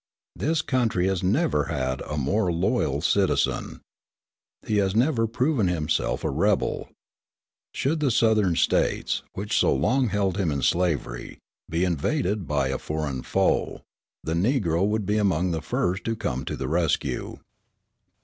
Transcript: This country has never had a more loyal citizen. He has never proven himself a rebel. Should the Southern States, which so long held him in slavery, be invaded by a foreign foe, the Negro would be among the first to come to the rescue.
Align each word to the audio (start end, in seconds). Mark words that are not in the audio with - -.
This 0.35 0.63
country 0.63 1.05
has 1.05 1.21
never 1.21 1.65
had 1.65 2.01
a 2.09 2.17
more 2.17 2.51
loyal 2.51 3.01
citizen. 3.01 3.81
He 4.65 4.77
has 4.77 4.95
never 4.95 5.27
proven 5.27 5.67
himself 5.67 6.23
a 6.23 6.29
rebel. 6.31 6.89
Should 7.75 7.99
the 7.99 8.09
Southern 8.09 8.55
States, 8.55 9.21
which 9.33 9.55
so 9.55 9.71
long 9.71 10.07
held 10.07 10.37
him 10.37 10.49
in 10.49 10.63
slavery, 10.63 11.37
be 11.69 11.85
invaded 11.85 12.47
by 12.47 12.69
a 12.69 12.79
foreign 12.79 13.21
foe, 13.21 13.83
the 14.23 14.33
Negro 14.33 14.87
would 14.87 15.05
be 15.05 15.17
among 15.17 15.51
the 15.51 15.61
first 15.61 16.03
to 16.05 16.15
come 16.15 16.45
to 16.45 16.57
the 16.57 16.67
rescue. 16.67 17.37